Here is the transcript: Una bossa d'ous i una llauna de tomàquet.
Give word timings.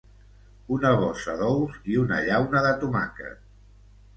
Una 0.77 0.93
bossa 1.03 1.35
d'ous 1.41 1.77
i 1.91 1.99
una 2.05 2.19
llauna 2.31 2.65
de 2.69 2.73
tomàquet. 2.85 3.45